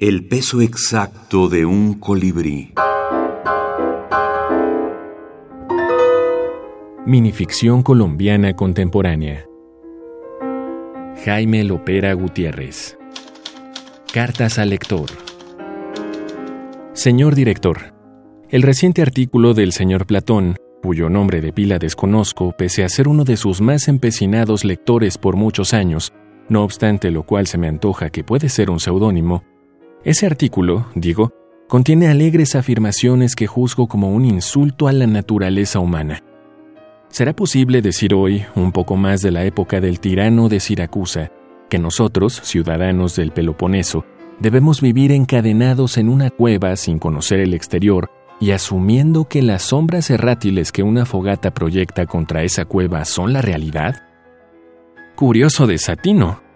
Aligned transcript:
El 0.00 0.28
peso 0.28 0.60
exacto 0.60 1.48
de 1.48 1.66
un 1.66 1.94
colibrí. 1.94 2.72
Minificción 7.04 7.82
colombiana 7.82 8.54
contemporánea. 8.54 9.44
Jaime 11.24 11.64
Lopera 11.64 12.12
Gutiérrez. 12.12 12.96
Cartas 14.12 14.60
al 14.60 14.70
lector. 14.70 15.10
Señor 16.92 17.34
director, 17.34 17.92
el 18.50 18.62
reciente 18.62 19.02
artículo 19.02 19.52
del 19.52 19.72
señor 19.72 20.06
Platón, 20.06 20.54
cuyo 20.80 21.08
nombre 21.10 21.40
de 21.40 21.52
pila 21.52 21.80
desconozco, 21.80 22.52
pese 22.56 22.84
a 22.84 22.88
ser 22.88 23.08
uno 23.08 23.24
de 23.24 23.36
sus 23.36 23.60
más 23.60 23.88
empecinados 23.88 24.64
lectores 24.64 25.18
por 25.18 25.34
muchos 25.34 25.74
años, 25.74 26.12
no 26.48 26.62
obstante 26.62 27.10
lo 27.10 27.24
cual 27.24 27.48
se 27.48 27.58
me 27.58 27.66
antoja 27.66 28.10
que 28.10 28.22
puede 28.22 28.48
ser 28.48 28.70
un 28.70 28.78
seudónimo, 28.78 29.42
ese 30.04 30.26
artículo, 30.26 30.86
digo, 30.94 31.32
contiene 31.68 32.08
alegres 32.08 32.54
afirmaciones 32.54 33.34
que 33.34 33.46
juzgo 33.46 33.88
como 33.88 34.10
un 34.10 34.24
insulto 34.24 34.88
a 34.88 34.92
la 34.92 35.06
naturaleza 35.06 35.80
humana. 35.80 36.22
¿Será 37.08 37.34
posible 37.34 37.82
decir 37.82 38.14
hoy, 38.14 38.44
un 38.54 38.72
poco 38.72 38.96
más 38.96 39.22
de 39.22 39.30
la 39.30 39.44
época 39.44 39.80
del 39.80 39.98
tirano 39.98 40.48
de 40.48 40.60
Siracusa, 40.60 41.32
que 41.68 41.78
nosotros, 41.78 42.40
ciudadanos 42.44 43.16
del 43.16 43.32
Peloponeso, 43.32 44.04
debemos 44.40 44.80
vivir 44.80 45.12
encadenados 45.12 45.98
en 45.98 46.08
una 46.08 46.30
cueva 46.30 46.76
sin 46.76 46.98
conocer 46.98 47.40
el 47.40 47.54
exterior 47.54 48.10
y 48.40 48.52
asumiendo 48.52 49.24
que 49.24 49.42
las 49.42 49.62
sombras 49.62 50.10
errátiles 50.10 50.70
que 50.70 50.82
una 50.82 51.04
fogata 51.06 51.52
proyecta 51.52 52.06
contra 52.06 52.44
esa 52.44 52.64
cueva 52.64 53.04
son 53.04 53.32
la 53.32 53.42
realidad? 53.42 54.02
Curioso 55.16 55.66
desatino. 55.66 56.47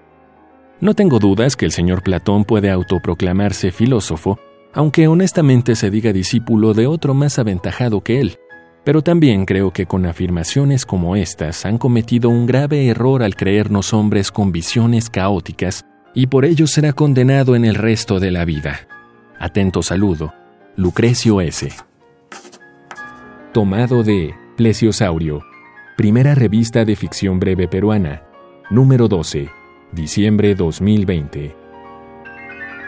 No 0.83 0.95
tengo 0.95 1.21
dudas 1.21 1.55
que 1.55 1.65
el 1.65 1.71
señor 1.71 2.03
Platón 2.03 2.45
puede 2.45 2.69
autoproclamarse 2.69 3.71
filósofo, 3.71 4.41
aunque 4.73 5.07
honestamente 5.07 5.77
se 5.77 5.91
diga 5.91 6.13
discípulo 6.13 6.75
de 6.75 6.89
otro 6.89 7.15
más 7.15 7.39
aventajado 7.39 8.01
que 8.01 8.21
él. 8.21 8.37
Pero 8.83 9.01
también 9.01 9.47
creo 9.47 9.71
que 9.73 9.87
con 9.87 10.07
afirmaciones 10.07 10.85
como 10.85 11.15
estas 11.15 11.67
han 11.67 11.79
cometido 11.79 12.31
un 12.31 12.47
grave 12.47 12.89
error 12.89 13.23
al 13.23 13.37
creernos 13.37 13.93
hombres 13.95 14.33
con 14.33 14.51
visiones 14.51 15.09
caóticas 15.09 15.87
y 16.15 16.27
por 16.27 16.45
ello 16.45 16.67
será 16.67 16.93
condenado 16.93 17.55
en 17.55 17.65
el 17.65 17.77
resto 17.77 18.19
de 18.19 18.33
la 18.33 18.45
vida. 18.45 18.89
Atento 19.39 19.85
saludo, 19.85 20.35
Lucrecio 20.75 21.41
S. 21.41 21.69
Tomado 23.53 24.03
de 24.03 24.35
Plesiosaurio, 24.57 25.45
primera 25.97 26.35
revista 26.35 26.85
de 26.85 26.97
ficción 26.97 27.39
breve 27.39 27.69
peruana, 27.69 28.25
número 28.69 29.07
12, 29.07 29.62
diciembre 29.93 30.55
2020. 30.55 31.55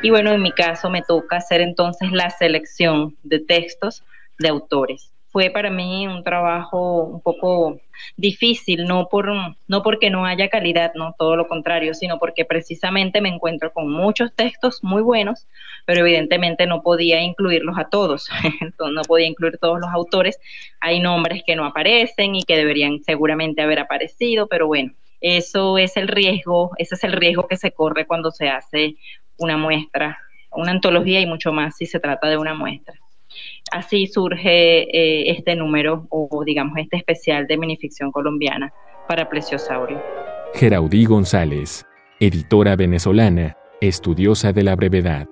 Y 0.03 0.11
bueno, 0.11 0.33
en 0.33 0.43
mi 0.43 0.53
caso 0.53 0.91
me 0.91 1.03
toca 1.03 1.37
hacer 1.37 1.61
entonces 1.61 2.11
la 2.13 2.31
selección 2.31 3.17
de 3.23 3.41
textos 3.41 4.03
de 4.39 4.49
autores. 4.49 5.11
Fue 5.29 5.51
para 5.51 5.69
mí 5.71 6.07
un 6.07 6.23
trabajo 6.23 7.03
un 7.05 7.21
poco 7.21 7.81
difícil, 8.17 8.85
no 8.85 9.09
por 9.09 9.31
no 9.67 9.83
porque 9.83 10.09
no 10.09 10.25
haya 10.25 10.49
calidad, 10.49 10.93
no 10.95 11.15
todo 11.19 11.37
lo 11.37 11.49
contrario, 11.49 11.93
sino 11.93 12.19
porque 12.19 12.45
precisamente 12.45 13.21
me 13.21 13.31
encuentro 13.31 13.73
con 13.73 13.91
muchos 13.91 14.33
textos 14.35 14.79
muy 14.83 15.03
buenos, 15.03 15.47
pero 15.87 16.01
evidentemente 16.01 16.67
no 16.67 16.83
podía 16.83 17.21
incluirlos 17.21 17.77
a 17.77 17.89
todos, 17.89 18.29
no 18.79 19.03
podía 19.03 19.27
incluir 19.27 19.59
todos 19.59 19.81
los 19.81 19.91
autores, 19.91 20.39
hay 20.81 21.01
nombres 21.01 21.43
que 21.45 21.57
no 21.57 21.65
aparecen 21.65 22.37
y 22.37 22.45
que 22.45 22.57
deberían 22.57 23.03
seguramente 23.03 23.63
haber 23.63 23.81
aparecido, 23.81 24.47
pero 24.47 24.69
bueno, 24.69 24.93
eso 25.27 25.79
es 25.79 25.97
el 25.97 26.09
riesgo, 26.09 26.71
ese 26.79 26.95
es 26.95 27.05
el 27.05 27.13
riesgo 27.13 27.49
que 27.49 27.57
se 27.57 27.73
corre 27.73 28.07
cuando 28.07 28.31
se 28.31 28.49
hace 28.49 28.97
una 29.39 29.57
muestra, 29.57 30.19
una 30.53 30.71
antología 30.71 31.21
y 31.21 31.27
mucho 31.27 31.53
más 31.53 31.77
si 31.77 31.87
se 31.87 31.99
trata 31.99 32.29
de 32.29 32.37
una 32.37 32.55
muestra 32.55 32.95
así 33.73 34.07
surge 34.07 34.83
eh, 34.83 35.31
este 35.31 35.57
número 35.57 36.07
o 36.11 36.43
digamos 36.45 36.79
este 36.79 36.97
especial 36.97 37.47
de 37.47 37.57
minificción 37.57 38.13
colombiana 38.13 38.73
para 39.09 39.29
Plesiosaurio. 39.29 40.03
Geraudí 40.55 41.05
González, 41.05 41.85
editora 42.21 42.77
venezolana, 42.77 43.57
estudiosa 43.81 44.53
de 44.53 44.63
la 44.63 44.77
brevedad. 44.77 45.27